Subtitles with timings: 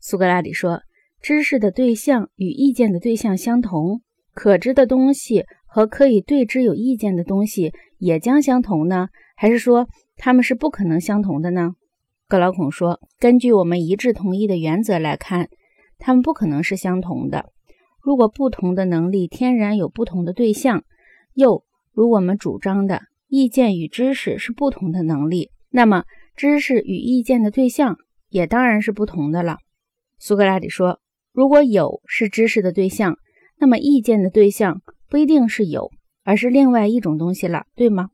[0.00, 0.80] 苏格拉底说
[1.20, 4.00] ：“知识的对象与意见的对象相同，
[4.32, 9.08] 可知的东西和可以对之有意见的东西也将相同呢？
[9.36, 11.74] 还是说它们是不可能相同的呢？”
[12.26, 15.48] 格劳孔说：“根据我们一致同意的原则来看，
[15.98, 17.50] 它们不可能是相同的。
[18.02, 20.84] 如果不同的能力天然有不同的对象，
[21.34, 26.04] 又如我们主张的意见与知识是不同的能力，那么
[26.34, 27.98] 知识与意见的对象
[28.30, 29.58] 也当然是不同的了。”
[30.22, 31.00] 苏格拉底说
[31.32, 33.16] ：“如果有是知识的对象，
[33.58, 35.90] 那么意见的对象不一定是有，
[36.24, 38.10] 而是另外一种东西了，对吗？”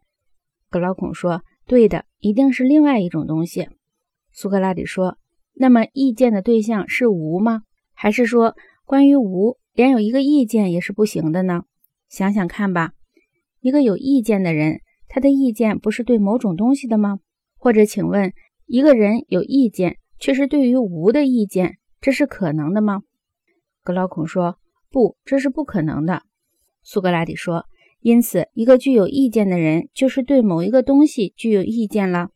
[0.71, 3.69] 格老孔说：“对的，一定是另外一种东西。”
[4.33, 5.19] 苏格拉底说
[5.55, 7.63] ：“那么意见的对象是无吗？
[7.93, 11.65] 还是说关于无，连有一个意见也是不行的呢？
[12.09, 12.93] 想想看吧，
[13.61, 17.19] 一个有意见的人，他的意见不是对某种东西的吗？
[17.59, 18.33] 或者，请问，
[18.67, 23.03] 一个人有意见，却是对于无的意见？”这是可能的吗？
[23.83, 24.59] 格劳孔说
[24.91, 26.23] ：“不，这是不可能的。”
[26.83, 27.67] 苏格拉底说
[28.01, 32.31] ：“因此，一个具有意见的人就是对某一个东西具有意见了。”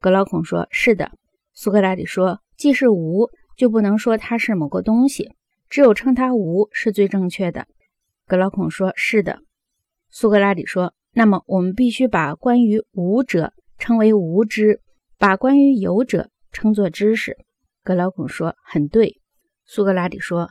[0.00, 1.12] 格劳孔说：“是的。”
[1.52, 5.32] 苏格拉底说：“既是无，就不能说它是某个东西，
[5.68, 7.66] 只有称它无是最正确的。”
[8.26, 9.40] 格劳孔说：“是的。”
[10.10, 14.80] 苏格拉底说：“那么，我们必须把关于无者称为无知，
[15.18, 17.36] 把关于有者称作知识。”
[17.84, 19.20] 格劳孔说：“很对。”
[19.66, 20.50] 苏格拉底说：“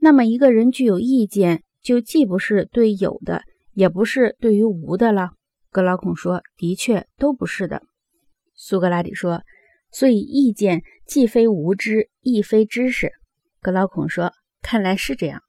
[0.00, 5.30] 那么一个人具有意见，就既不是对有的，也不是对于无的了。”
[5.70, 7.82] 格劳孔说：“的确，都不是的。”
[8.52, 9.44] 苏格拉底说
[9.92, 13.12] ：“所以意见既非无知，亦非知识。”
[13.62, 15.40] 格劳孔说：“看来是这样。”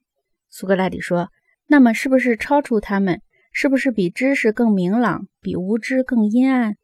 [0.48, 1.30] 苏格拉底说
[1.66, 3.20] ：“那么是不是超出他们？
[3.52, 6.76] 是不是比知识更明朗，比无知更阴暗？”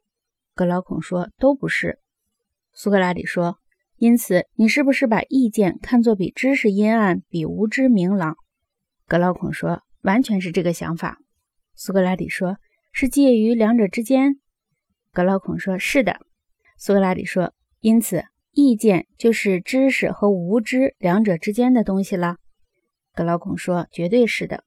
[0.53, 1.99] 格劳孔说：“都不是。”
[2.75, 3.60] 苏格拉底说。
[4.01, 8.35] 因此，你是不是把意见看作比知识阴暗，比无知明朗？
[9.07, 11.19] 格劳孔说：“完全是这个想法。”
[11.77, 12.57] 苏格拉底说
[12.91, 14.39] ：“是介于两者之间。”
[15.13, 16.15] 格劳孔说：“是的。”
[16.79, 22.37] 苏格拉底说：“因此，意见就是知识和无知两者之间的东西了。”
[23.13, 24.63] 格劳孔说：“绝对是的。”